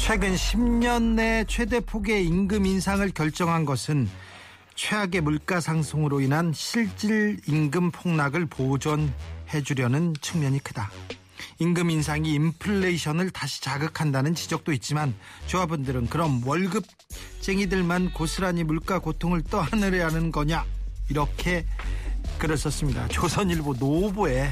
[0.00, 4.08] 최근 10년 내 최대 폭의 임금 인상을 결정한 것은
[4.74, 10.90] 최악의 물가 상승으로 인한 실질 임금 폭락을 보존해 주려는 측면이 크다.
[11.60, 15.14] 임금 인상이 인플레이션을 다시 자극한다는 지적도 있지만
[15.46, 20.64] 조합원들은 그럼 월급쟁이들만 고스란히 물가 고통을 떠안으려는 거냐
[21.08, 21.66] 이렇게
[22.38, 23.08] 그랬었습니다.
[23.08, 24.48] 조선일보 노보에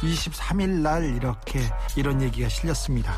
[0.00, 1.60] 23일 날 이렇게
[1.96, 3.16] 이런 얘기가 실렸습니다.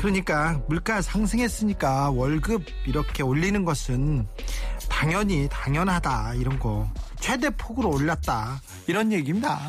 [0.00, 4.26] 그러니까 물가 상승했으니까 월급 이렇게 올리는 것은
[4.88, 9.60] 당연히 당연하다 이런 거 최대 폭으로 올랐다 이런 얘기입니다.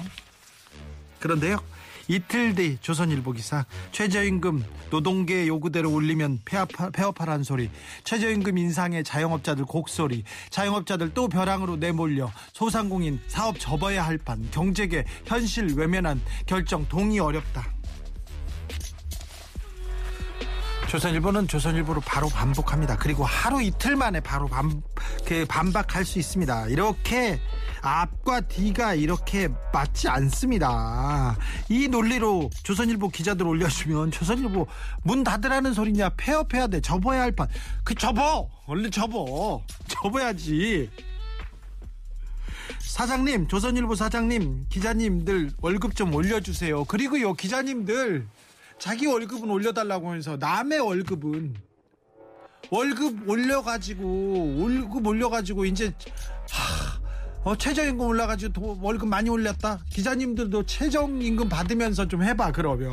[1.20, 1.60] 그런데요.
[2.08, 7.70] 이틀 뒤 조선일보 기사 최저임금 노동계 요구대로 올리면 폐업하, 폐업하라는 소리
[8.06, 15.74] 최저임금 인상에 자영업자들 곡소리 자영업자들 또 벼랑으로 내몰려 소상공인 사업 접어야 할 판 경제계 현실
[15.76, 17.66] 외면한 결정 동의 어렵다
[20.92, 22.98] 조선일보는 조선일보로 바로 반복합니다.
[22.98, 24.84] 그리고 하루 이틀 만에 바로 반,
[25.26, 26.68] 그 반박할 수 있습니다.
[26.68, 27.40] 이렇게
[27.82, 31.38] 앞과 뒤가 이렇게 맞지 않습니다.
[31.70, 34.68] 이 논리로 조선일보 기자들 올려주면 조선일보
[35.04, 36.10] 문 닫으라는 소리냐?
[36.18, 36.82] 폐업해야 돼.
[36.82, 37.48] 접어야 할 판.
[37.86, 38.50] 그 접어!
[38.66, 39.64] 얼른 접어.
[39.88, 40.90] 접어야지.
[42.80, 46.84] 사장님 조선일보 사장님 기자님들 월급 좀 올려주세요.
[46.84, 48.28] 그리고요 기자님들
[48.82, 51.54] 자기 월급은 올려달라고 하면서 남의 월급은
[52.72, 55.94] 월급 올려가지고 월급 올려가지고 이제
[56.50, 57.00] 하,
[57.44, 59.82] 어, 최저임금 올라가지고 도, 월급 많이 올렸다?
[59.92, 62.92] 기자님들도 최저임금 받으면서 좀 해봐 그러면.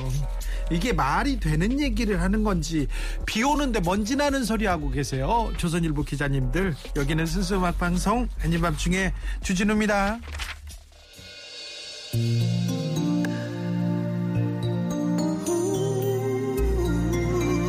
[0.71, 2.87] 이게 말이 되는 얘기를 하는 건지
[3.25, 6.77] 비 오는데 먼지 나는 소리 하고 계세요 조선일보 기자님들.
[6.97, 10.21] 여기는 순수 음악 방송 한인 밤중에 주진우입니다.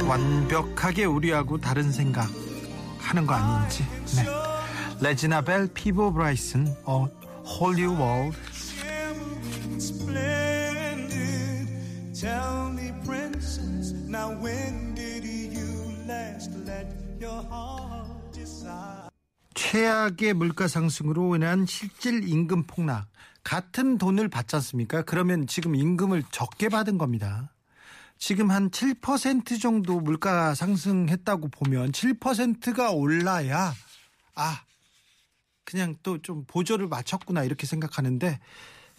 [0.09, 2.27] 완벽하게 우리하고 다른 생각
[2.97, 3.85] 하는 거 아닌지.
[4.15, 4.25] 네.
[5.01, 7.07] 레지나 벨, 피보 브라이슨, A
[7.45, 8.35] Whole New World.
[19.53, 23.07] 최악의 물가 상승으로 인한 실질 임금 폭락.
[23.43, 25.03] 같은 돈을 받지 않습니까?
[25.03, 27.51] 그러면 지금 임금을 적게 받은 겁니다.
[28.19, 33.73] 지금 한 7% 정도 물가 상승했다고 보면 7%가 올라야
[34.35, 34.63] 아
[35.63, 38.39] 그냥 또 좀 보조를 맞췄구나 이렇게 생각하는데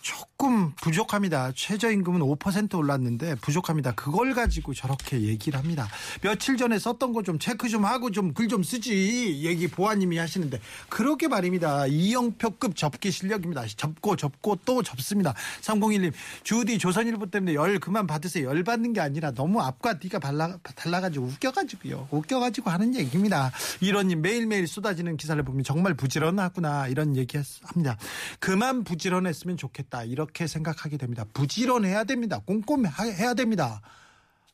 [0.03, 1.53] 조금 부족합니다.
[1.55, 3.93] 최저임금은 5% 올랐는데 부족합니다.
[3.93, 5.88] 그걸 가지고 저렇게 얘기를 합니다.
[6.22, 10.59] 며칠 전에 썼던 거 좀 체크 좀 하고 좀글좀 쓰지 얘기 보아님이 하시는데
[10.89, 11.87] 그렇게 말입니다.
[11.87, 13.66] 이영표급 접기 실력입니다.
[13.77, 15.34] 접고 접고 또 접습니다.
[15.60, 16.12] 301님
[16.43, 18.49] 주디 조선일보 때문에 열 그만 받으세요.
[18.49, 22.09] 열 받는 게 아니라 너무 앞과 뒤가 달라, 달라가지고 웃겨가지고요.
[22.10, 23.53] 웃겨가지고 하는 얘기입니다.
[23.81, 27.99] 이런님 매일매일 쏟아지는 기사를 보면 정말 부지런하구나 이런 얘기 합니다.
[28.39, 29.90] 그만 부지런했으면 좋겠다.
[30.05, 31.25] 이렇게 생각하게 됩니다.
[31.34, 32.39] 부지런해야 됩니다.
[32.47, 33.81] 꼼꼼해야 됩니다.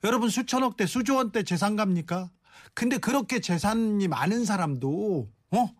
[0.04, 2.30] 여러분 수천억 대 수조원 대 재산 갑니까?
[2.74, 5.70] 근데 그렇게 재산이 많은 사람도 어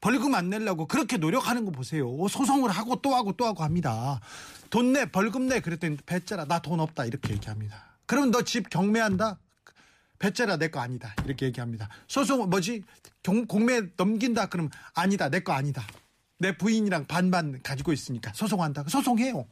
[0.00, 2.06] 벌금 안 내려고 그렇게 노력하는 거 보세요.
[2.28, 4.20] 소송을 하고 또 하고 또 하고 합니다.
[4.70, 5.60] 돈 내, 벌금 내.
[5.60, 7.76] 그랬더니 배째라 나 돈 없다 이렇게 얘기합니다.
[8.06, 9.38] 그럼 너 집 경매한다?
[10.18, 11.88] 배째라 내 거 아니다 이렇게 얘기합니다.
[12.06, 12.82] 소송 뭐지
[13.22, 15.82] 경, 공매 넘긴다 그럼 아니다 내 거 아니다.
[16.40, 18.84] 내 부인이랑 반반 가지고 있으니까 소송한다.
[18.88, 19.46] 소송해요.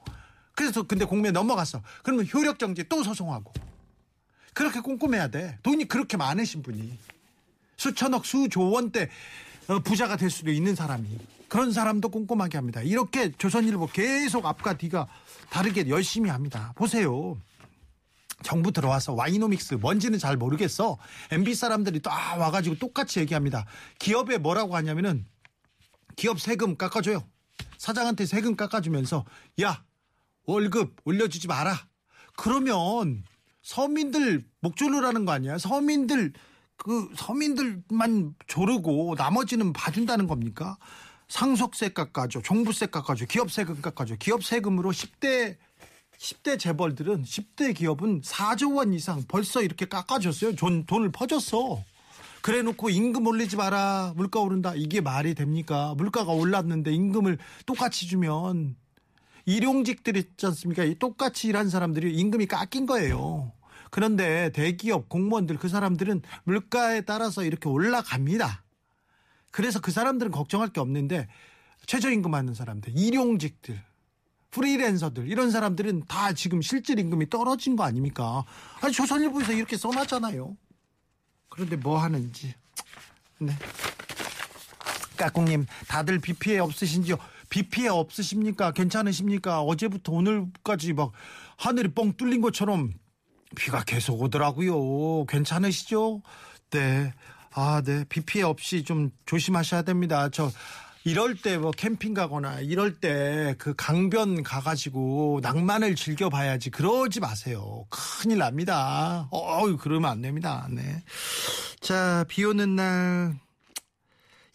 [0.54, 1.82] 그래서 근데 공매 넘어갔어.
[2.02, 3.52] 그러면 효력 정지 또 소송하고.
[4.54, 5.58] 그렇게 꼼꼼해야 돼.
[5.62, 6.98] 돈이 그렇게 많으신 분이.
[7.76, 9.10] 수천억, 수조 원대
[9.68, 11.06] 어, 부자가 될 수도 있는 사람이.
[11.46, 12.80] 그런 사람도 꼼꼼하게 합니다.
[12.80, 15.06] 이렇게 조선일보 계속 앞과 뒤가
[15.50, 16.72] 다르게 열심히 합니다.
[16.74, 17.36] 보세요.
[18.42, 20.96] 정부 들어와서 와이노믹스 뭔지는 잘 모르겠어.
[21.32, 23.66] MB 사람들이 다 와가지고 똑같이 얘기합니다.
[23.98, 25.26] 기업에 뭐라고 하냐면은
[26.18, 27.22] 기업 세금 깎아줘요.
[27.78, 29.24] 사장한테 세금 깎아주면서
[29.62, 29.84] 야
[30.46, 31.86] 월급 올려주지 마라.
[32.36, 33.22] 그러면
[33.62, 35.58] 서민들 목줄로라는 거 아니야?
[35.58, 36.32] 서민들
[36.76, 40.76] 그 서민들만 조르고 나머지는 봐준다는 겁니까?
[41.28, 44.16] 상속세 깎아줘, 종부세 깎아줘, 기업 세금 깎아줘.
[44.16, 45.56] 기업 세금으로 10대
[46.18, 50.56] 10대 재벌들은 10대 기업은 4조 원 이상 벌써 이렇게 깎아줬어요.
[50.56, 51.84] 돈, 돈을 퍼줬어.
[52.42, 54.12] 그래 놓고 임금 올리지 마라.
[54.16, 54.72] 물가 오른다.
[54.74, 55.94] 이게 말이 됩니까?
[55.96, 58.76] 물가가 올랐는데 임금을 똑같이 주면
[59.44, 60.84] 일용직들 있지 않습니까?
[60.84, 63.52] 이 똑같이 일한 사람들이 임금이 깎인 거예요.
[63.90, 68.64] 그런데 대기업 공무원들 그 사람들은 물가에 따라서 이렇게 올라갑니다.
[69.50, 71.26] 그래서 그 사람들은 걱정할 게 없는데
[71.86, 73.80] 최저임금 받는 사람들, 일용직들,
[74.50, 78.44] 프리랜서들 이런 사람들은 다 지금 실질 임금이 떨어진 거 아닙니까?
[78.82, 80.54] 아니 조선일보에서 이렇게 써놨잖아요.
[81.48, 82.54] 그런데 뭐 하는지.
[83.38, 83.52] 네.
[85.16, 87.16] 까꿍님 다들 비 피해 없으신지요?
[87.48, 88.72] 비 피해 없으십니까?
[88.72, 89.62] 괜찮으십니까?
[89.62, 91.12] 어제부터 오늘까지 막
[91.56, 92.92] 하늘이 뻥 뚫린 것처럼
[93.56, 95.24] 비가 계속 오더라고요.
[95.26, 96.22] 괜찮으시죠?
[96.70, 97.12] 네.
[97.52, 98.04] 아, 네.
[98.08, 100.28] 비 피해 없이 좀 조심하셔야 됩니다.
[100.28, 100.50] 저
[101.08, 107.84] 이럴 때 뭐 캠핑 가거나 이럴 때 그 강변 가가지고 낭만을 즐겨봐야지 그러지 마세요.
[107.88, 109.28] 큰일 납니다.
[109.32, 110.66] 어유 그러면 안 됩니다.
[110.70, 111.02] 네.
[111.80, 113.34] 자, 비 오는 날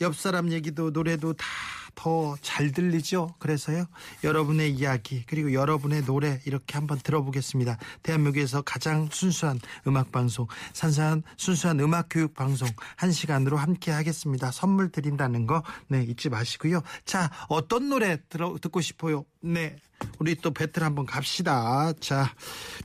[0.01, 1.45] 옆 사람 얘기도 노래도 다
[1.95, 3.35] 더 잘 들리죠.
[3.39, 3.85] 그래서요.
[4.23, 7.77] 여러분의 이야기 그리고 여러분의 노래 이렇게 한번 들어보겠습니다.
[8.03, 14.51] 대한민국에서 가장 순수한 음악 방송, 산산 순수한 음악 교육 방송 한 시간으로 함께 하겠습니다.
[14.51, 16.81] 선물 드린다는 거 네, 잊지 마시고요.
[17.05, 19.25] 자, 어떤 노래 들어 듣고 싶어요?
[19.41, 19.75] 네.
[20.19, 21.91] 우리 또 배틀 한번 갑시다.
[21.99, 22.33] 자,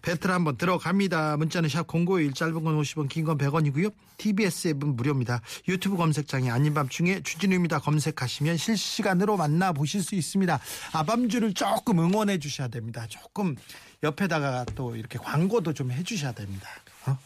[0.03, 1.37] 배틀 한번 들어갑니다.
[1.37, 3.93] 문자는 샵 0951 짧은 건 50원, 긴 건 100원이고요.
[4.17, 5.41] TBS 앱은 무료입니다.
[5.69, 7.79] 유튜브 검색창에 아닌 밤중에 주진우입니다.
[7.81, 10.59] 검색하시면 실시간으로 만나보실 수 있습니다.
[10.93, 13.06] 아밤주를 조금 응원해 주셔야 됩니다.
[13.09, 13.55] 조금
[14.03, 16.69] 옆에다가 또 이렇게 광고도 좀 해 주셔야 됩니다.
[17.06, 17.17] 어?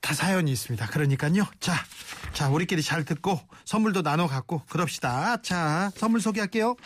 [0.00, 0.86] 다 사연이 있습니다.
[0.88, 1.46] 그러니까요.
[1.60, 1.74] 자,
[2.32, 5.40] 자, 우리끼리 잘 듣고 선물도 나눠 갖고 그럽시다.
[5.42, 6.76] 자, 선물 소개할게요.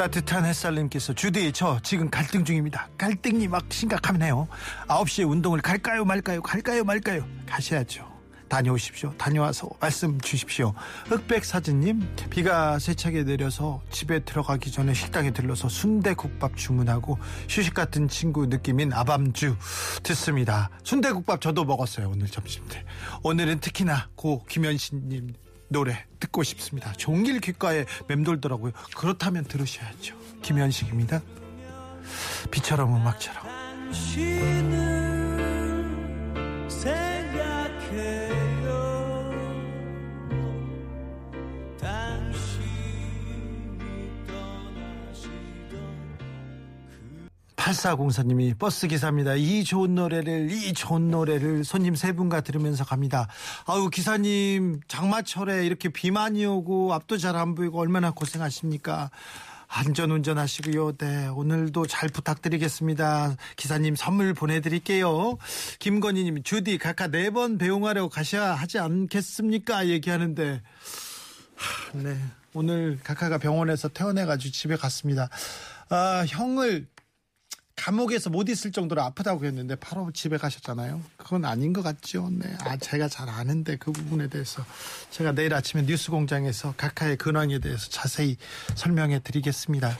[0.00, 2.88] 따뜻한 햇살님께서 주디 저 지금 갈등 중입니다.
[2.96, 4.48] 갈등이 막 심각하네요.
[4.88, 8.08] 9시에 운동을 갈까요 말까요 갈까요 말까요 가셔야죠.
[8.48, 9.12] 다녀오십시오.
[9.18, 10.72] 다녀와서 말씀 주십시오.
[11.04, 17.18] 흑백 사진님 비가 세차게 내려서 집에 들어가기 전에 식당에 들러서 순대국밥 주문하고
[17.50, 19.54] 휴식 같은 친구 느낌인 아밤주
[20.02, 20.70] 듣습니다.
[20.82, 22.86] 순대국밥 저도 먹었어요 오늘 점심 때.
[23.22, 25.34] 오늘은 특히나 고 김현신님
[25.70, 26.92] 노래 듣고 싶습니다.
[26.92, 28.72] 종일 귓가에 맴돌더라고요.
[28.96, 30.16] 그렇다면 들으셔야죠.
[30.42, 31.22] 김현식입니다.
[32.50, 33.46] 비처럼 음악처럼.
[47.60, 49.34] 팔사공사님이 버스 기사입니다.
[49.34, 53.28] 이 좋은 노래를 이 좋은 노래를 손님 세 분과 들으면서 갑니다.
[53.66, 59.10] 아우 기사님 장마철에 이렇게 비 많이 오고 앞도 잘 안 보이고 얼마나 고생하십니까?
[59.68, 60.96] 안전 운전하시고요.
[60.96, 63.36] 네, 오늘도 잘 부탁드리겠습니다.
[63.56, 65.36] 기사님 선물 보내드릴게요.
[65.80, 69.86] 김건희님 주디 각하 네 번 배웅하러 가셔야 하지 않겠습니까?
[69.88, 70.62] 얘기하는데
[71.56, 72.16] 하, 네
[72.54, 75.28] 오늘 각하가 병원에서 퇴원해가지고 집에 갔습니다.
[75.90, 76.86] 아, 형을
[77.84, 81.00] 감옥에서 못 있을 정도로 아프다고 했는데 바로 집에 가셨잖아요.
[81.16, 82.28] 그건 아닌 것 같죠.
[82.30, 82.54] 네.
[82.60, 84.62] 아, 제가 잘 아는데 그 부분에 대해서
[85.10, 88.36] 제가 내일 아침에 뉴스 공장에서 각하의 근황에 대해서 자세히
[88.74, 89.96] 설명해 드리겠습니다.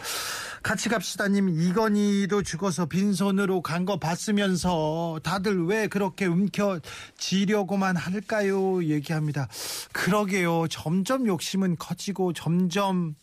[0.63, 8.85] 같이 갑시다님 이건희도 죽어서 빈손으로 간 거 봤으면서 다들 왜 그렇게 움켜쥐려고만 할까요?
[8.85, 9.49] 얘기합니다.
[9.93, 10.69] 그러게요.
[10.69, 13.15] 점점 욕심은 커지고 점점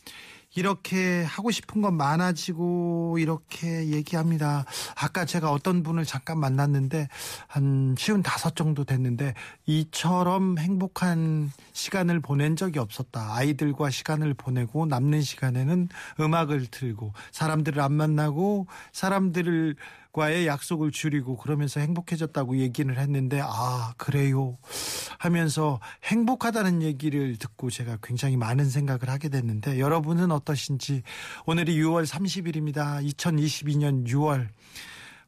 [0.56, 4.66] 이렇게 하고 싶은 건 많아지고 이렇게 얘기합니다.
[4.96, 7.08] 아까 제가 어떤 분을 잠깐 만났는데
[7.48, 9.34] 한 쉬운 다섯 정도 됐는데
[9.66, 13.36] 이처럼 행복한 시간을 보낸 적이 없었다.
[13.36, 19.76] 아이들과 시간을 보내고 남는 시간에는 음악을 틀고 사람들을 안 만나고 사람들을
[20.12, 24.58] 과의 약속을 줄이고 그러면서 행복해졌다고 얘기를 했는데 아 그래요?
[25.20, 31.04] 하면서 행복하다는 얘기를 듣고 제가 굉장히 많은 생각을 하게 됐는데 여러분은 어떠신지?
[31.46, 33.08] 오늘이 6월 30일입니다.
[33.08, 34.48] 2022년 6월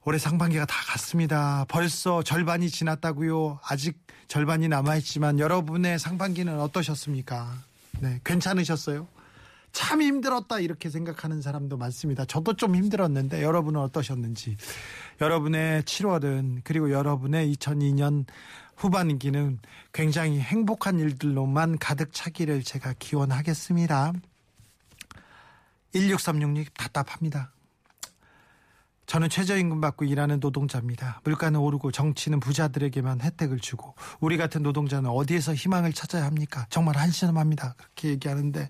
[0.10, 3.96] 올해 상반기가 다 갔습니다 벌써 절반이 지났다고요 아직
[4.28, 7.54] 절반이 남아있지만 여러분의 상반기는 어떠셨습니까
[8.00, 9.08] 네 괜찮으셨어요
[9.72, 12.26] 참 힘들었다 이렇게 생각하는 사람도 많습니다.
[12.26, 14.58] 저도 좀 힘들었는데 여러분은 어떠셨는지
[15.22, 18.26] 여러분의 7월은 그리고 여러분의 2002년
[18.78, 19.60] 후반기는
[19.94, 24.14] 굉장히 행복한 일들로만 가득 차기를 제가 기원하겠습니다.
[25.94, 27.52] 1636님 답답합니다.
[29.10, 31.22] 저는 최저임금 받고 일하는 노동자입니다.
[31.24, 36.68] 물가는 오르고 정치는 부자들에게만 혜택을 주고 우리 같은 노동자는 어디에서 희망을 찾아야 합니까?
[36.70, 37.74] 정말 한심합니다.
[37.76, 38.70] 그렇게 얘기하는데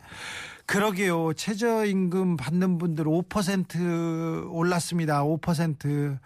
[0.66, 1.34] 그러게요.
[1.34, 5.26] 최저임금 받는 분들 5% 올랐습니다.
[5.26, 6.18] 5%.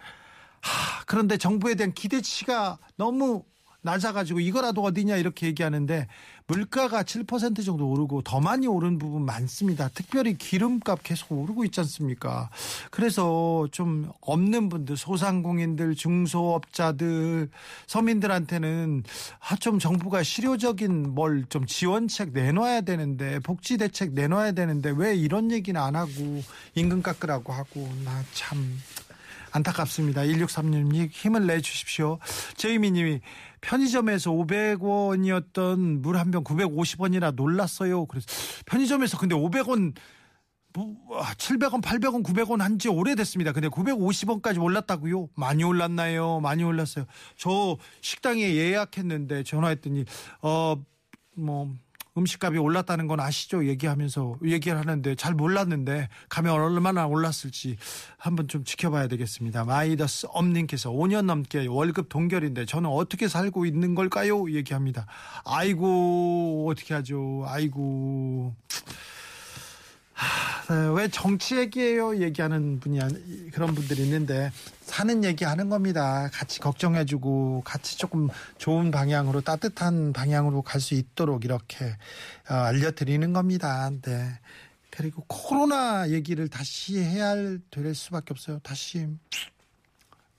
[0.61, 3.43] 하, 그런데 정부에 대한 기대치가 너무
[3.83, 6.07] 낮아가지고 이거라도 어디냐 이렇게 얘기하는데
[6.47, 9.89] 물가가 7% 정도 오르고 더 많이 오른 부분 많습니다.
[9.93, 12.49] 특별히 기름값 계속 오르고 있지 않습니까?
[12.91, 17.49] 그래서 좀 없는 분들, 소상공인들, 중소업자들,
[17.87, 19.03] 서민들한테는
[19.39, 25.51] 아, 좀 정부가 실효적인 뭘 좀 지원책 내놔야 되는데 복지 대책 내놔야 되는데 왜 이런
[25.51, 26.41] 얘기는 안 하고
[26.75, 28.79] 임금 깎으라고 하고 나 참
[29.51, 30.21] 안타깝습니다.
[30.21, 32.17] 1636님 힘을 내주십시오.
[32.57, 33.21] 제이미님이
[33.63, 38.05] 편의점에서 500원이었던 물 한 병 950원이라 놀랐어요.
[38.05, 38.27] 그래서
[38.65, 39.95] 편의점에서 근데 500원
[40.75, 40.95] 뭐
[41.37, 43.51] 700원, 800원, 900원 한 지 오래됐습니다.
[43.51, 45.29] 근데 950원까지 올랐다고요?
[45.35, 46.39] 많이 올랐나요?
[46.39, 47.05] 많이 올랐어요.
[47.37, 50.05] 저 식당에 예약했는데 전화했더니
[50.41, 50.75] 어
[51.35, 51.73] 뭐
[52.17, 53.65] 음식값이 올랐다는 건 아시죠?
[53.65, 57.77] 얘기하면서 얘기를 하는데 잘 몰랐는데 가면 얼마나 올랐을지
[58.17, 59.65] 한번 좀 지켜봐야 되겠습니다.
[59.65, 64.51] 마이더스 엄님께서 5년 넘게 월급 동결인데 저는 어떻게 살고 있는 걸까요?
[64.51, 65.07] 얘기합니다.
[65.45, 67.43] 아이고 어떻게 하죠?
[67.47, 68.53] 아이고.
[70.23, 72.21] 하, 왜 정치 얘기예요?
[72.21, 72.99] 얘기하는 분이
[73.51, 74.51] 그런 분들이 있는데
[74.81, 76.29] 사는 얘기 하는 겁니다.
[76.31, 81.85] 같이 걱정해주고 같이 조금 좋은 방향으로 따뜻한 방향으로 갈 수 있도록 이렇게
[82.49, 83.89] 어, 알려드리는 겁니다.
[84.01, 84.39] 네.
[84.89, 87.35] 그리고 코로나 얘기를 다시 해야
[87.71, 88.59] 될 수밖에 없어요.
[88.63, 89.07] 다시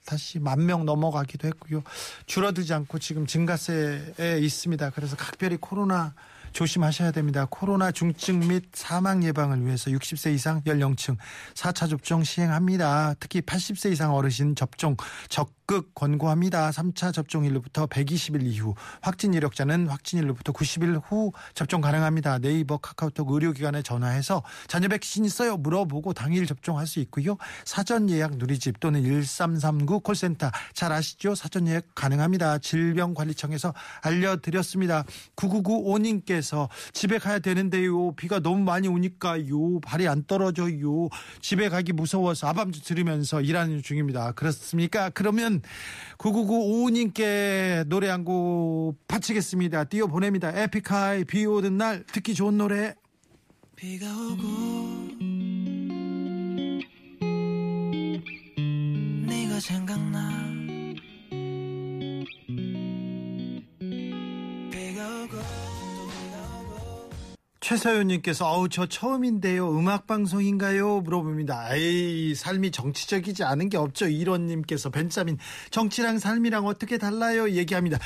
[0.06, 1.82] 다시 만 명 넘어가기도 했고요.
[2.26, 4.90] 줄어들지 않고 지금 증가세에 있습니다.
[4.90, 6.14] 그래서 각별히 코로나
[6.54, 7.46] 조심하셔야 됩니다.
[7.50, 11.16] 코로나 중증 및 사망 예방을 위해서 60세 이상 연령층
[11.54, 13.14] 4차 접종 시행합니다.
[13.20, 14.96] 특히 80세 이상 어르신 접종
[15.28, 16.70] 적극 권고합니다.
[16.70, 22.38] 3차 접종일로부터 120일 이후 확진 이력자는 확진일로부터 90일 후 접종 가능합니다.
[22.38, 25.56] 네이버 카카오톡 의료기관에 전화해서 자녀 백신 있어요?
[25.56, 27.36] 물어보고 당일 접종할 수 있고요.
[27.64, 31.34] 사전 예약 누리집 또는 1339 콜센터 잘 아시죠?
[31.34, 32.58] 사전 예약 가능합니다.
[32.58, 35.04] 질병관리청에서 알려드렸습니다.
[35.36, 38.12] 9995님께 집에서 집에 가야 되는데요.
[38.12, 39.80] 비가 너무 많이 오니까요.
[39.80, 41.08] 발이 안 떨어져요.
[41.40, 44.32] 집에 가기 무서워서 아밤주 들으면서 일하는 중입니다.
[44.32, 45.10] 그렇습니까?
[45.10, 45.53] 그러면
[46.18, 49.84] 9995님께 노래 한 곡 바치겠습니다.
[49.84, 50.50] 띄워 보냅니다.
[50.54, 52.94] 에픽하이 비 오는 날 듣기 좋은 노래.
[53.76, 54.44] 비가 오고
[59.26, 60.33] 네가 생각나
[67.78, 71.74] 최서연님께서 어우 저 처음인데요 음악 방송인가요 물어봅니다.
[71.74, 74.06] 에이 삶이 정치적이지 않은 게 없죠.
[74.06, 75.38] 이런님께서 벤자민
[75.70, 77.98] 정치랑 삶이랑 어떻게 달라요 얘기합니다.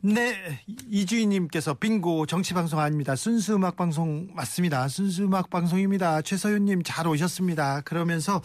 [0.00, 0.60] 네,
[0.90, 3.16] 이주인님께서 빙고 정치 방송 아닙니다.
[3.16, 4.86] 순수 음악 방송 맞습니다.
[4.88, 6.20] 순수 음악 방송입니다.
[6.22, 7.80] 최서윤님 잘 오셨습니다.
[7.80, 8.40] 그러면서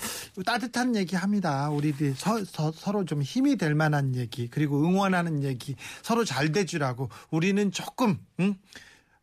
[0.46, 1.70] 따뜻한 얘기 합니다.
[1.70, 6.52] 우리들 서, 서, 서 로 좀 힘이 될 만한 얘기, 그리고 응원하는 얘기, 서로 잘
[6.52, 8.56] 돼주라고 우리는 조금, 응?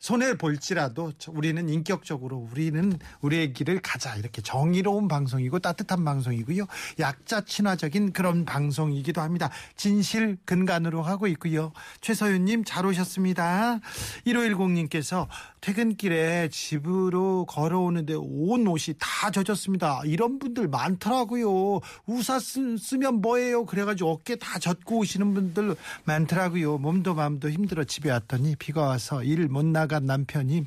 [0.00, 4.16] 손해 볼지라도 우리는 인격적으로 우리는 우리의 길을 가자.
[4.16, 6.66] 이렇게 정의로운 방송이고 따뜻한 방송이고요.
[6.99, 9.50] 약자 친화적인 그런 방송이기도 합니다.
[9.76, 11.73] 진실 근간으로 하고 있고요.
[12.00, 13.80] 최서윤님 잘 오셨습니다.
[14.26, 15.28] 1510님께서
[15.61, 20.00] 퇴근길에 집으로 걸어오는데 온 옷이 다 젖었습니다.
[20.07, 21.80] 이런 분들 많더라고요.
[22.07, 23.66] 우산 쓰, 면 뭐예요?
[23.66, 26.78] 그래가지고 어깨 다 젖고 오시는 분들 많더라고요.
[26.78, 30.66] 몸도 마음도 힘들어 집에 왔더니 비가 와서 일 못 나가 나간 남편이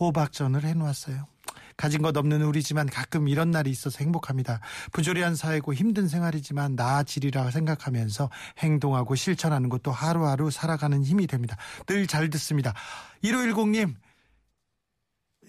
[0.00, 1.28] 호박전을 해놓았어요.
[1.76, 4.60] 가진 것 없는 우리지만 가끔 이런 날이 있어서 행복합니다.
[4.92, 11.56] 부조리한 사회고 힘든 생활이지만 나아지리라 생각하면서 행동하고 실천하는 것도 하루하루 살아가는 힘이 됩니다.
[11.86, 12.74] 늘 잘 듣습니다.
[13.22, 13.94] 1510님,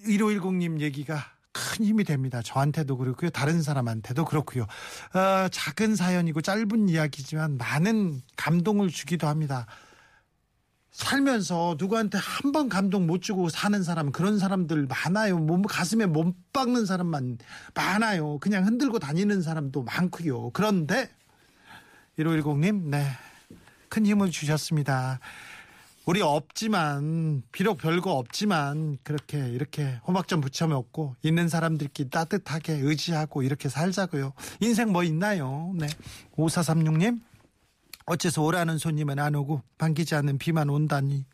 [0.05, 2.41] 1510님 얘기가 큰 힘이 됩니다.
[2.43, 3.31] 저한테도 그렇고요.
[3.31, 4.63] 다른 사람한테도 그렇고요.
[4.63, 9.65] 어, 작은 사연이고 짧은 이야기지만 많은 감동을 주기도 합니다.
[10.97, 15.37] 살면서 누구한테 한 번 감동 못 주고 사는 사람 그런 사람들 많아요.
[15.37, 17.37] 몸 가슴에 몸 박는 사람만
[17.75, 18.39] 많아요.
[18.39, 20.49] 그냥 흔들고 다니는 사람도 많고요.
[20.51, 21.09] 그런데
[22.17, 23.05] 1510님, 네.
[23.89, 25.19] 큰 힘을 주셨습니다.
[26.05, 33.69] 우리 없지만 비록 별거 없지만 그렇게 이렇게 호박전 부쳐 먹고 있는 사람들끼리 따뜻하게 의지하고 이렇게
[33.69, 34.33] 살자고요.
[34.61, 35.73] 인생 뭐 있나요?
[35.75, 35.87] 네.
[36.37, 37.19] 5436님
[38.07, 41.25] 어째서 오라는 손님은 안 오고 반기지 않는 비만 온다니.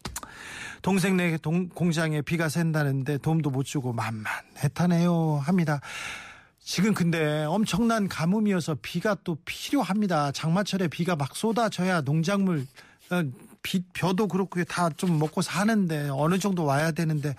[0.81, 5.79] 동생네 동, 공장에 비가 샌다는데 도움도 못 주고 만만해타네요 합니다.
[6.59, 10.31] 지금 근데 엄청난 가뭄이어서 비가 또 필요합니다.
[10.31, 12.65] 장마철에 비가 막 쏟아져야 농작물
[13.63, 17.33] 어, 비, 벼도 그렇고 다 좀 먹고 사는데 어느 정도 와야 되는데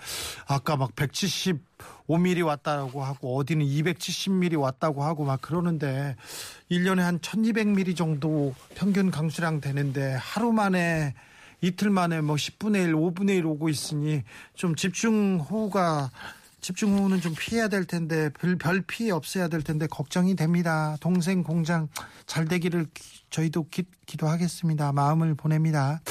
[0.47, 6.15] 아까 막 175mm 왔다고 하고 어디는 270mm 왔다고 하고 막 그러는데
[6.71, 11.13] 1년에 한 1200mm 정도 평균 강수량 되는데 하루 만에
[11.61, 14.23] 이틀 만에 뭐 10분의 1, 5분의 1 오고 있으니
[14.55, 16.11] 좀 집중 호우가
[16.65, 20.97] 집중호우는 좀 피해야 될 텐데 별, 별 피해 없어야 될 텐데 걱정이 됩니다.
[20.99, 21.89] 동생 공장
[22.25, 24.91] 잘 되기를 기- 저희도 기, 기도하겠습니다.
[24.91, 26.01] 마음을 보냅니다.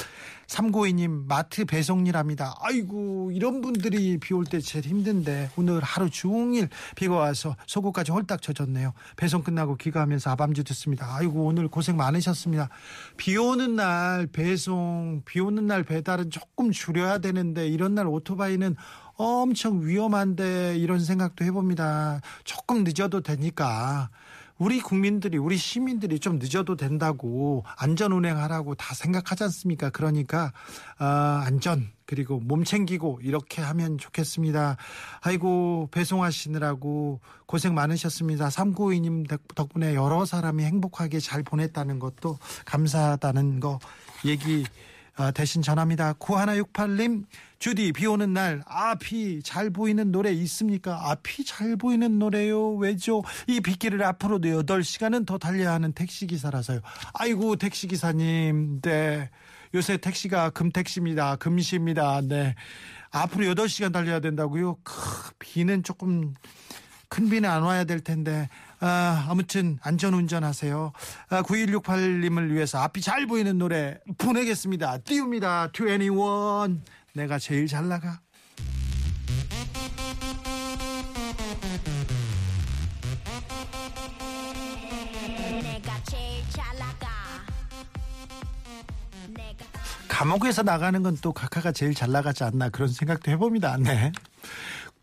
[0.47, 2.53] 392님 마트 배송일 합니다.
[2.61, 8.41] 아이고 이런 분들이 비 올 때 제일 힘든데 오늘 하루 종일 비가 와서 속옷까지 홀딱
[8.43, 8.93] 젖었네요.
[9.17, 11.15] 배송 끝나고 귀가하면서 아밤주 듣습니다.
[11.15, 12.69] 아이고 오늘 고생 많으셨습니다.
[13.17, 18.75] 비 오는 날 배송 비 오는 날 배달은 조금 줄여야 되는데 이런 날 오토바이는
[19.17, 22.21] 엄청 위험한데 이런 생각도 해봅니다.
[22.43, 24.09] 조금 늦어도 되니까
[24.57, 29.89] 우리 국민들이 우리 시민들이 좀 늦어도 된다고 안전 운행하라고 다 생각하지 않습니까?
[29.89, 30.53] 그러니까
[30.97, 34.77] 아, 안전 그리고 몸 챙기고 이렇게 하면 좋겠습니다.
[35.21, 38.47] 아이고 배송하시느라고 고생 많으셨습니다.
[38.47, 43.79] 3952님 덕분에 여러 사람이 행복하게 잘 보냈다는 것도 감사하다는 거
[44.23, 44.94] 얘기 아,
[45.33, 46.13] 대신 전합니다.
[46.13, 47.25] 9168님,
[47.59, 51.09] 주디, 비 오는 날, 앞이 잘 보이는 노래 있습니까?
[51.09, 52.75] 앞이 잘 보이는 노래요.
[52.75, 53.23] 왜죠?
[53.47, 56.81] 이 빗길을 앞으로도 8시간은 더 달려야 하는 택시기사라서요.
[57.13, 59.29] 아이고, 택시기사님, 네.
[59.73, 61.37] 요새 택시가 금택시입니다.
[61.37, 62.21] 금시입니다.
[62.21, 62.55] 네.
[63.11, 64.75] 앞으로 8시간 달려야 된다고요?
[64.83, 66.33] 크, 비는 조금
[67.07, 68.49] 큰 비는 안 와야 될 텐데
[68.87, 70.91] 아, 아무튼 안전운전 하세요.
[71.29, 74.99] 아, 9168님을 위해서 앞이 잘 보이는 노래 보내겠습니다.
[74.99, 75.71] 띄웁니다.
[75.73, 76.81] 21
[77.13, 78.19] 내가 제일 잘 나가.
[85.63, 87.07] 내가 제일 잘 나가
[90.07, 93.77] 감옥에서 나가는 건 또 각하가 제일 잘 나가지 않나 그런 생각도 해봅니다.
[93.77, 94.11] 네.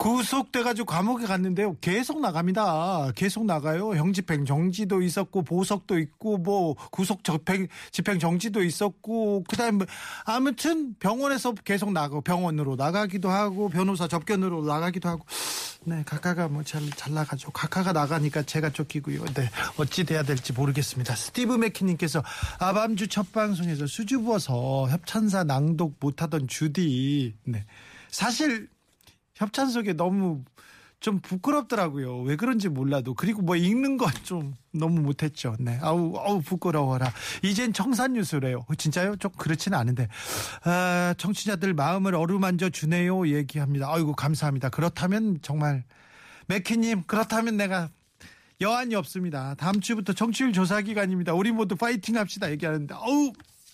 [0.02, 1.76] 구속돼가지고 감옥에 갔는데요.
[1.80, 3.12] 계속 나갑니다.
[3.14, 3.94] 계속 나가요.
[3.94, 9.86] 형집행 정지도 있었고 보석도 있고 뭐 구속 집행 집행 정지도 있었고 그다음에 뭐
[10.24, 15.24] 아무튼 병원에서 계속 나가고 병원으로 나가기도 하고 변호사 접견으로 나가기도 하고
[15.84, 17.52] 네 각하가 뭐 잘 잘 나가죠.
[17.52, 19.24] 각하가 나가니까 제가 쫓기고요.
[19.34, 21.14] 네 어찌 돼야 될지 모르겠습니다.
[21.14, 22.24] 스티브 맥키님께서
[22.58, 27.64] 아밤주 첫 방송에서 수주 부어서 협찬사 낭독 못하던 주디 네
[28.10, 28.68] 사실
[29.34, 30.44] 협찬석에 너무
[31.00, 32.20] 좀 부끄럽더라고요.
[32.20, 33.14] 왜 그런지 몰라도.
[33.14, 35.56] 그리고 뭐 읽는 건 좀 너무 못했죠.
[35.58, 35.78] 네.
[35.82, 37.12] 아우, 아우, 부끄러워라.
[37.42, 38.64] 이젠 청산유수래요.
[38.78, 39.16] 진짜요?
[39.16, 40.06] 좀 그렇지는 않은데.
[40.64, 43.26] 아, 청취자들 마음을 어루만져 주네요.
[43.28, 43.92] 얘기합니다.
[43.92, 44.68] 아이고, 감사합니다.
[44.68, 45.82] 그렇다면 정말,
[46.46, 47.90] 맥키님, 그렇다면 내가
[48.60, 49.56] 여한이 없습니다.
[49.56, 51.34] 다음 주부터 청취율 조사 기간입니다.
[51.34, 52.48] 우리 모두 파이팅 합시다.
[52.52, 53.32] 얘기하는데, 어우,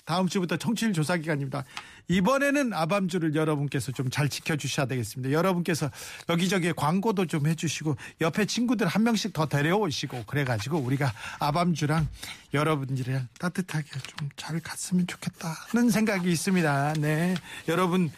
[0.08, 1.64] 다음 주부터 청취율 조사 기간입니다.
[2.08, 5.32] 이번에는 아밤주를 여러분께서 좀 잘 지켜주셔야 되겠습니다.
[5.32, 5.90] 여러분께서
[6.30, 12.08] 여기저기 광고도 좀 해주시고 옆에 친구들 한 명씩 더 데려오시고 그래가지고 우리가 아밤주랑
[12.54, 16.94] 여러분들이랑 따뜻하게 좀 잘 갔으면 좋겠다는 생각이 있습니다.
[17.00, 17.34] 네.
[17.68, 18.10] 여러분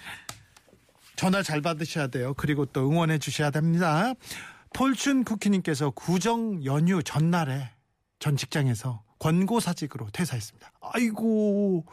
[1.17, 2.35] 전화 잘 받으셔야 돼요.
[2.37, 4.13] 그리고 또 응원해 주셔야 됩니다.
[4.75, 7.71] 폴춘 쿠키님께서 구정 연휴 전날에
[8.21, 10.73] 전 직장에서 권고사직으로 퇴사했습니다.
[10.81, 11.85] 아이고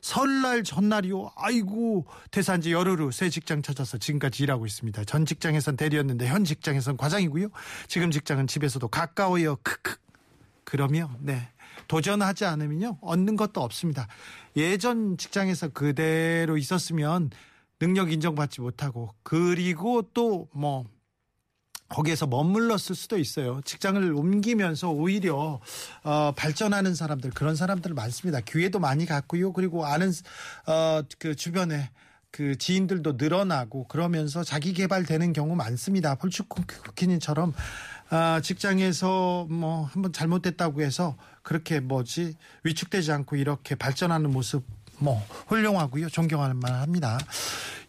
[0.00, 1.30] 설날 전날이요.
[1.36, 5.04] 아이고 퇴사한 지 열흘 후 새 직장 찾아서 지금까지 일하고 있습니다.
[5.04, 7.48] 전 직장에선 대리였는데 현 직장에선 과장이고요.
[7.86, 9.56] 지금 직장은 집에서도 가까워요.
[9.62, 9.96] 크크.
[10.64, 11.50] 그러면 네
[11.86, 14.08] 도전하지 않으면요 얻는 것도 없습니다.
[14.56, 17.30] 예전 직장에서 그대로 있었으면
[17.78, 20.84] 능력 인정받지 못하고 그리고 또뭐
[21.90, 23.60] 거기에서 머물렀을 수도 있어요.
[23.64, 25.60] 직장을 옮기면서 오히려
[26.02, 28.40] 어, 발전하는 사람들 그런 사람들 많습니다.
[28.40, 29.52] 기회도 많이 갖고요.
[29.52, 30.10] 그리고 아는
[30.66, 31.90] 어, 그 주변에
[32.30, 36.14] 그 지인들도 늘어나고 그러면서 자기 개발되는 경우 많습니다.
[36.14, 37.52] 폴추쿠키님처럼
[38.10, 44.64] 아, 직장에서 뭐 한번 잘못됐다고 해서 그렇게 뭐지 위축되지 않고 이렇게 발전하는 모습
[45.00, 46.08] 뭐 훌륭하고요.
[46.08, 47.18] 존경할 만합니다.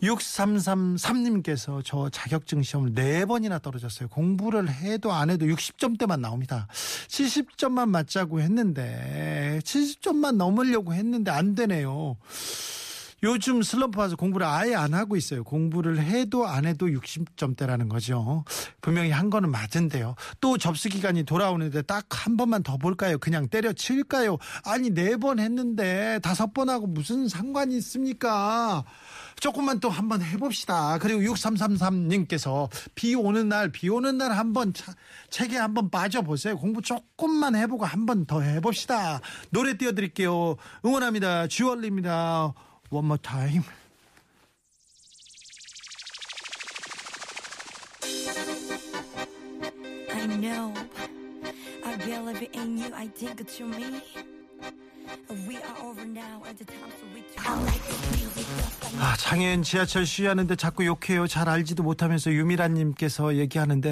[0.01, 4.09] 6333님께서 저 자격증 시험을 네 번이나 떨어졌어요.
[4.09, 6.67] 공부를 해도 안 해도 60점대만 나옵니다.
[7.07, 12.17] 70점만 맞자고 했는데 70점만 넘으려고 했는데 안 되네요.
[13.23, 15.43] 요즘 슬럼프 와서 공부를 아예 안 하고 있어요.
[15.43, 18.43] 공부를 해도 안 해도 60점대라는 거죠.
[18.81, 20.15] 분명히 한 거는 맞은데요.
[20.39, 23.17] 또 접수 기간이 돌아오는데 딱 한 번만 더 볼까요?
[23.17, 24.37] 그냥 때려칠까요?
[24.65, 28.83] 아니 네 번 했는데 다섯 번 하고 무슨 상관이 있습니까?
[29.39, 30.97] 조금만 또 한 번 해봅시다.
[30.99, 34.93] 그리고 6333님께서 비 오는 날, 비 오는 날 한번 차-
[35.29, 36.57] 책에 한번 빠져보세요.
[36.57, 39.19] 공부 조금만 해보고 한 번 더 해봅시다.
[39.51, 40.55] 노래 띄워드릴게요.
[40.85, 41.47] 응원합니다.
[41.47, 42.53] 주얼리입니다.
[42.91, 43.63] One more time.
[50.13, 50.73] I know.
[51.85, 52.91] I believe in you.
[52.93, 54.01] I think to me.
[55.47, 58.99] We are over now at the time, so we I like this music just like
[58.99, 61.27] 아, 장애인 지하철 시위하는데 자꾸 욕해요.
[61.27, 63.91] 잘 알지도 못하면서 유미란님께서 얘기하는데,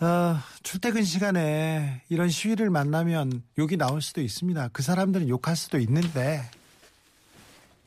[0.00, 4.70] 어, 출퇴근 시간에 이런 시위를 만나면 욕이 나올 수도 있습니다.
[4.72, 6.42] 그 사람들은 욕할 수도 있는데,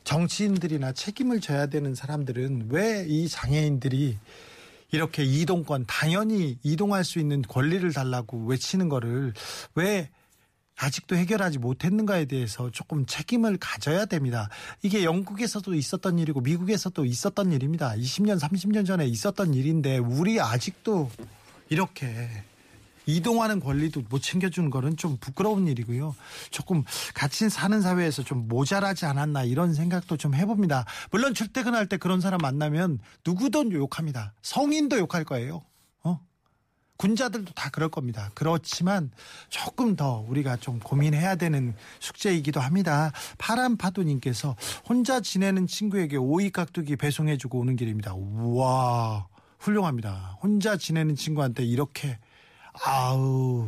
[0.06, 4.18] 정치인들이나 책임을 져야 되는 사람들은 왜 이 장애인들이
[4.92, 9.34] 이렇게 이동권, 당연히 이동할 수 있는 권리를 달라고 외치는 거를
[9.74, 10.08] 왜
[10.76, 14.48] 아직도 해결하지 못했는가에 대해서 조금 책임을 가져야 됩니다.
[14.82, 17.94] 이게 영국에서도 있었던 일이고 미국에서도 있었던 일입니다.
[17.96, 21.10] 20년, 30년 전에 있었던 일인데 우리 아직도
[21.68, 22.28] 이렇게
[23.06, 26.14] 이동하는 권리도 못 챙겨주는 거는 좀 부끄러운 일이고요.
[26.50, 30.84] 조금 같이 사는 사회에서 좀 모자라지 않았나 이런 생각도 좀 해봅니다.
[31.10, 34.34] 물론 출퇴근할 때 그런 사람 만나면 누구든 욕합니다.
[34.42, 35.62] 성인도 욕할 거예요.
[36.02, 36.20] 어?
[36.96, 38.30] 군자들도 다 그럴 겁니다.
[38.34, 39.10] 그렇지만
[39.50, 43.12] 조금 더 우리가 좀 고민해야 되는 숙제이기도 합니다.
[43.38, 44.56] 파란파도님께서
[44.88, 48.14] 혼자 지내는 친구에게 오이 깍두기 배송해주고 오는 길입니다.
[48.14, 50.38] 우와, 훌륭합니다.
[50.42, 52.18] 혼자 지내는 친구한테 이렇게,
[52.82, 53.64] 아우,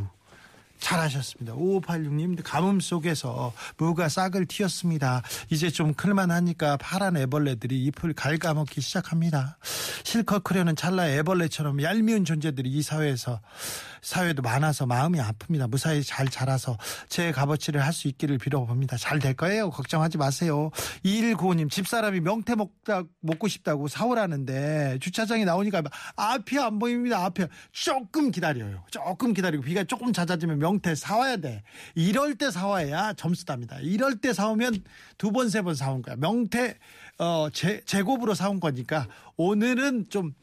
[0.78, 1.54] 잘하셨습니다.
[1.54, 5.22] 5586님 가뭄 속에서 무가 싹을 틔웠습니다.
[5.50, 9.58] 이제 좀 클만하니까 파란 애벌레들이 잎을 갉아먹기 시작합니다.
[10.04, 13.40] 실컷 크려는 찰나 애벌레처럼 얄미운 존재들이 이 사회에서
[14.00, 15.68] 사회도 많아서 마음이 아픕니다.
[15.68, 18.96] 무사히 잘 자라서 제 값어치를 할 수 있기를 빌어봅니다.
[18.96, 19.70] 잘 될 거예요.
[19.70, 20.70] 걱정하지 마세요.
[21.04, 25.82] 2195님 집사람이 명태 먹다, 먹고 싶다고 사오라는데 주차장에 나오니까
[26.14, 27.24] 앞이 안 보입니다.
[27.24, 28.84] 앞에 조금 기다려요.
[28.92, 31.62] 조금 기다리고 비가 조금 잦아지면 명태 사와야 돼.
[31.94, 33.78] 이럴 때 사와야 점수 답니다.
[33.80, 34.84] 이럴 때 사오면
[35.16, 36.16] 두 번, 세 번 사온 거야.
[36.16, 36.78] 명태,
[37.18, 40.34] 어, 제, 제곱으로 사온 거니까 오늘은 좀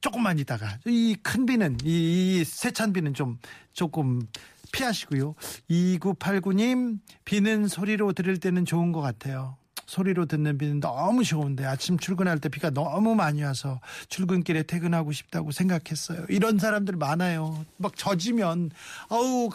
[0.00, 3.38] 조금만 있다가 이 큰 비는 이, 이 세찬 비는 좀
[3.74, 4.26] 조금
[4.72, 5.34] 피하시고요.
[5.70, 9.56] 2989님 비는 소리로 들을 때는 좋은 것 같아요.
[9.90, 15.50] 소리로 듣는 비는 너무 좋은데 아침 출근할 때 비가 너무 많이 와서 출근길에 퇴근하고 싶다고
[15.50, 16.26] 생각했어요.
[16.28, 17.66] 이런 사람들 많아요.
[17.76, 18.70] 막 젖으면
[19.08, 19.50] 아우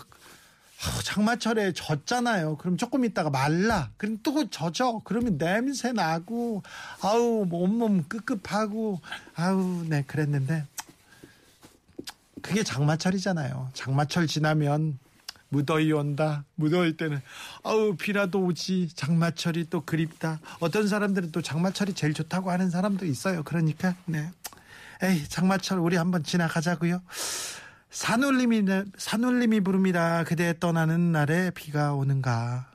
[1.06, 2.58] 장마철에 젖잖아요.
[2.58, 3.92] 그럼 조금 있다가 말라.
[3.96, 5.00] 그럼 또 젖어.
[5.06, 6.64] 그러면 냄새 나고,
[7.02, 9.00] 아우, 뭐 온몸 끄급하고,
[9.36, 10.66] 아우, 네, 그랬는데.
[12.42, 13.70] 그게 장마철이잖아요.
[13.74, 15.00] 장마철 지나면
[15.56, 16.44] 무더위 온다.
[16.56, 17.22] 무더위 때는,
[17.64, 18.90] 아우, 비라도 오지.
[18.96, 20.40] 장마철이 또 그립다.
[20.60, 23.44] 어떤 사람들은 또 장마철이 제일 좋다고 하는 사람도 있어요.
[23.44, 24.30] 그러니까, 네.
[25.02, 27.02] 에이, 장마철 우리 한번 지나가자고요.
[27.90, 28.64] 산울림이
[28.98, 30.26] 산울림이 부릅니다.
[30.26, 32.75] 그대 떠나는 날에 비가 오는가.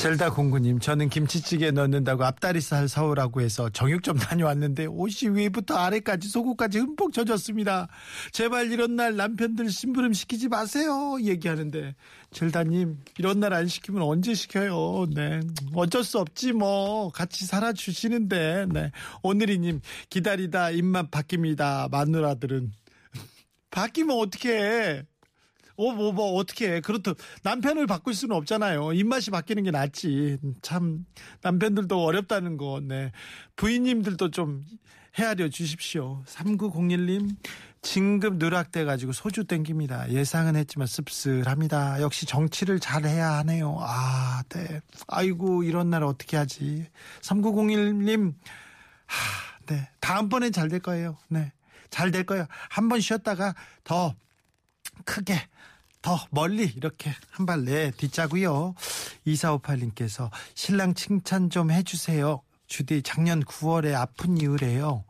[0.00, 7.12] 젤다 공구님, 저는 김치찌개 넣는다고 앞다리살 사오라고 해서 정육점 다녀왔는데 옷이 위부터 아래까지 속옷까지 흠뻑
[7.12, 7.86] 젖었습니다.
[8.32, 11.18] 제발 이런 날 남편들 심부름 시키지 마세요.
[11.20, 11.94] 얘기하는데
[12.30, 15.06] 젤다님 이런 날 안 시키면 언제 시켜요?
[15.14, 15.40] 네,
[15.74, 21.90] 어쩔 수 없지 뭐 같이 살아주시는데 네 오늘이님 기다리다 입맛 바뀝니다.
[21.90, 22.72] 마누라들은
[23.70, 25.02] 바뀌면 어떻게
[25.80, 25.88] 해?
[25.88, 26.80] 어, 뭐, 뭐, 어떻게 해.
[26.80, 27.12] 그렇다.
[27.42, 28.92] 남편을 바꿀 수는 없잖아요.
[28.92, 30.38] 입맛이 바뀌는 게 낫지.
[30.62, 31.04] 참,
[31.42, 33.12] 남편들도 어렵다는 거, 네.
[33.56, 34.64] 부인님들도 좀
[35.18, 36.22] 헤아려 주십시오.
[36.26, 37.36] 3901님,
[37.82, 40.10] 진급 누락돼가지고 소주 땡깁니다.
[40.12, 42.00] 예상은 했지만 씁쓸합니다.
[42.02, 43.76] 역시 정치를 잘 해야 하네요.
[43.80, 44.80] 아, 네.
[45.08, 46.86] 아이고, 이런 날 어떻게 하지.
[47.22, 48.34] 3901님,
[49.06, 49.88] 하, 네.
[50.00, 51.16] 다음번엔 잘 될 거예요.
[51.28, 51.52] 네.
[51.90, 52.46] 잘 될 거예요.
[52.68, 54.14] 한 번 쉬었다가 더
[55.04, 55.34] 크게
[56.02, 58.74] 더 멀리 이렇게 한 발 내 딛자고요.
[59.26, 62.42] 2458님께서 신랑 칭찬 좀 해주세요.
[62.66, 65.04] 주디 작년 9월에 아픈 이후래요.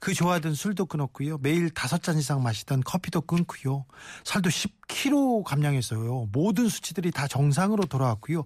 [0.00, 1.38] 그 좋아하던 술도 끊었고요.
[1.38, 3.86] 매일 다섯 잔 이상 마시던 커피도 끊고요.
[4.24, 6.28] 살도 10kg 감량했어요.
[6.30, 8.44] 모든 수치들이 다 정상으로 돌아왔고요.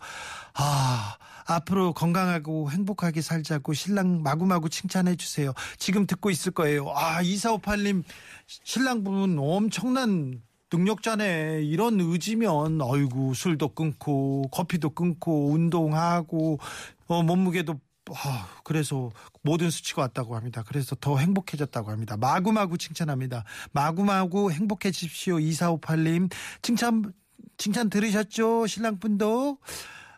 [0.55, 5.53] 아 앞으로 건강하고 행복하게 살자고 신랑 마구마구 칭찬해 주세요.
[5.77, 6.91] 지금 듣고 있을 거예요.
[6.95, 8.05] 아 2458님
[8.47, 10.41] 신랑분 엄청난
[10.73, 16.59] 능력자네 이런 의지면 어이구 술도 끊고 커피도 끊고 운동하고
[17.07, 17.81] 어, 몸무게도
[18.13, 19.11] 아, 그래서
[19.43, 20.65] 모든 수치가 왔다고 합니다.
[20.67, 22.17] 그래서 더 행복해졌다고 합니다.
[22.17, 23.45] 마구마구 칭찬합니다.
[23.73, 25.37] 마구마구 행복해지십시오.
[25.37, 26.31] 2458님.
[26.63, 27.13] 칭찬,
[27.57, 28.67] 칭찬 들으셨죠?
[28.67, 29.59] 신랑분도.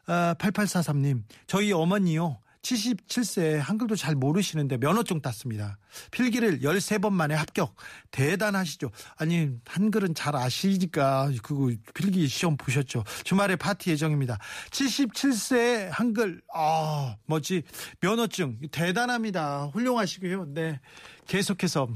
[0.07, 1.25] 아, 8843님.
[1.47, 2.39] 저희 어머니요.
[2.63, 5.79] 77세 한글도 잘 모르시는데 면허증 땄습니다.
[6.13, 7.75] 필기를 13번 만에 합격.
[8.13, 8.91] 대단하시죠.
[9.17, 13.05] 아니, 한글은 잘 아시니까 그거 필기 시험 보셨죠.
[13.25, 14.39] 주말에 파티 예정입니다.
[14.71, 17.63] 77세 한글, 아, 뭐지,
[18.01, 18.59] 면허증.
[18.71, 19.71] 대단합니다.
[19.73, 20.47] 훌륭하시고요.
[20.55, 20.81] 네.
[21.27, 21.89] 계속해서,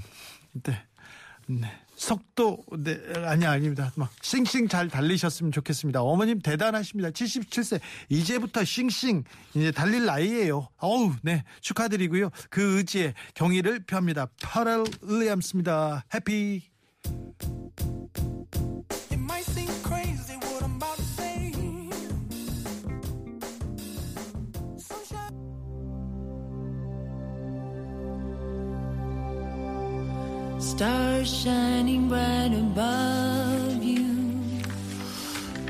[0.65, 0.85] 네.
[1.47, 1.86] 네.
[1.97, 3.91] 속도, 네, 아니, 아닙니다.
[3.97, 6.03] 막, 싱싱 잘 달리셨으면 좋겠습니다.
[6.03, 7.11] 어머님 대단하십니다.
[7.11, 7.81] 77세.
[8.11, 10.69] 이제부터 싱싱, 이제 달릴 나이에요.
[10.77, 11.43] 어우, 네.
[11.63, 12.31] 축하드리고요.
[12.51, 14.29] 그 의지에 경의를 표합니다.
[14.43, 16.05] 파럴 윌리엄스입니다.
[16.15, 16.63] 해피.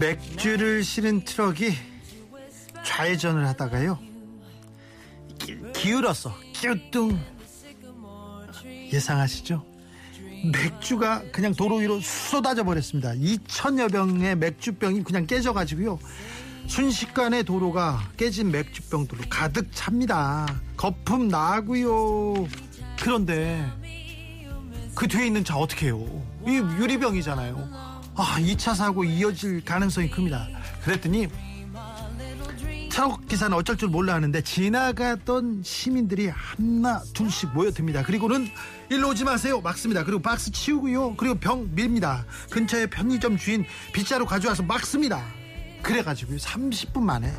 [0.01, 1.73] 맥주를 실은 트럭이
[2.85, 4.01] 좌회전을 하다가요.
[5.39, 6.35] 기, 기울었어.
[6.53, 7.21] 끼우뚱.
[8.93, 9.65] 예상하시죠?
[10.53, 13.13] 맥주가 그냥 도로 위로 쏟아져 버렸습니다.
[13.13, 16.01] 2천여 병의 맥주병이 그냥 깨져가지고요.
[16.67, 20.47] 순식간에 도로가 깨진 맥주병들로 가득 찹니다.
[20.77, 22.49] 거품 나고요.
[23.01, 23.65] 그런데
[24.97, 26.05] 그 뒤에 있는 차 어떻게 해요?
[26.47, 27.69] 이 유리병이잖아요.
[28.15, 30.49] 아, 2차 사고 이어질 가능성이 큽니다.
[30.83, 31.29] 그랬더니
[32.91, 38.05] 트럭 기사는 어쩔 줄 몰라 하는데 지나가던 시민들이 하나 둘씩 모여듭니다.
[38.05, 38.49] 그리고는
[38.89, 39.61] 일로 오지 마세요.
[39.61, 40.03] 막습니다.
[40.03, 41.17] 그리고 박스 치우고요.
[41.17, 42.25] 그리고 병 밀니다.
[42.51, 45.23] 근처에 편의점 주인 빗자루 가져와서 막습니다.
[45.83, 46.39] 그래가지고요.
[46.39, 47.31] 30분 만에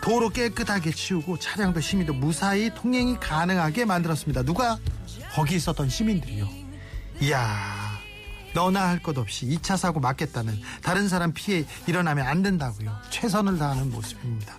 [0.00, 4.44] 도로 깨끗하게 치우고 차량도 시민도 무사히 통행이 가능하게 만들었습니다.
[4.44, 4.78] 누가?
[5.34, 6.59] 거기 있었던 시민들이요.
[7.20, 7.98] 이야
[8.54, 12.96] 너나 할 것 없이 2차 사고 막겠다는 다른 사람 피해 일어나면 안 된다고요.
[13.10, 14.56] 최선을 다하는 모습입니다.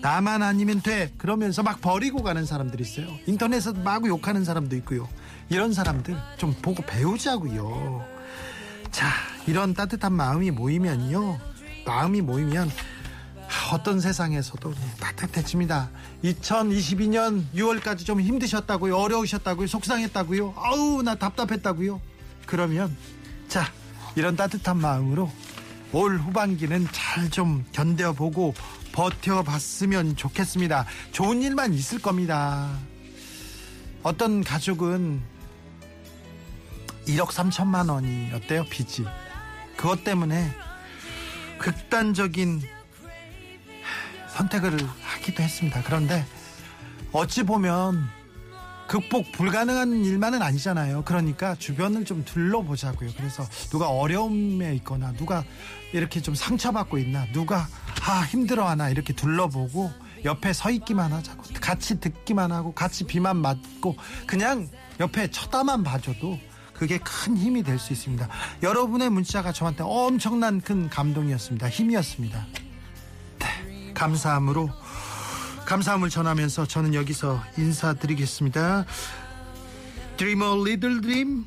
[0.00, 3.06] 나만 아니면 돼 그러면서 막 버리고 가는 사람들이 있어요.
[3.26, 5.08] 인터넷에서 마구 욕하는 사람도 있고요.
[5.48, 8.04] 이런 사람들 좀 보고 배우자고요.
[8.90, 9.06] 자
[9.46, 11.38] 이런 따뜻한 마음이 모이면요.
[11.86, 12.70] 마음이 모이면
[13.72, 15.88] 어떤 세상에서도 따뜻해집니다.
[16.24, 18.94] 2022년 6월까지 좀 힘드셨다고요.
[18.94, 19.66] 어려우셨다고요.
[19.66, 20.52] 속상했다고요.
[20.58, 21.98] 아우 나 답답했다고요.
[22.44, 22.94] 그러면
[23.48, 23.64] 자
[24.14, 25.32] 이런 따뜻한 마음으로
[25.92, 28.52] 올 후반기는 잘 좀 견뎌보고
[28.92, 30.84] 버텨봤으면 좋겠습니다.
[31.12, 32.76] 좋은 일만 있을 겁니다.
[34.02, 35.22] 어떤 가족은
[37.06, 39.06] 1억 3천만 원이었대요 빚이.
[39.78, 40.52] 그것 때문에
[41.58, 42.60] 극단적인
[44.32, 45.82] 선택을 하기도 했습니다.
[45.84, 46.24] 그런데
[47.12, 48.08] 어찌 보면
[48.88, 51.04] 극복 불가능한 일만은 아니잖아요.
[51.04, 53.10] 그러니까 주변을 좀 둘러보자고요.
[53.16, 55.44] 그래서 누가 어려움에 있거나 누가
[55.92, 57.66] 이렇게 좀 상처받고 있나 누가
[58.02, 59.90] 아 힘들어하나 이렇게 둘러보고
[60.24, 64.68] 옆에 서 있기만 하자고 같이 듣기만 하고 같이 비만 맞고 그냥
[65.00, 66.38] 옆에 쳐다만 봐줘도
[66.74, 68.28] 그게 큰 힘이 될 수 있습니다.
[68.62, 71.68] 여러분의 문자가 저한테 엄청난 큰 감동이었습니다.
[71.68, 72.46] 힘이었습니다.
[74.02, 74.68] 네, 감사함으로
[75.64, 78.84] 감사함을 전하면서 저는 여기서 인사드리겠습니다.
[80.16, 81.46] Dream a little dream,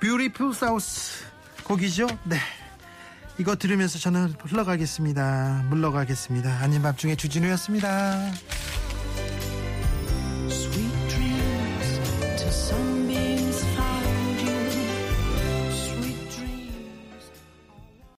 [0.00, 1.24] beautiful south
[1.62, 2.08] 곡이죠?
[2.24, 2.38] 네.
[3.38, 5.66] 이거 들으면서 저는 흘러가겠습니다.
[5.68, 6.50] 물러가겠습니다.
[6.58, 8.32] 아닌 밤중에 주진우였습니다.